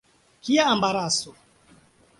[0.47, 1.35] Kia embaraso!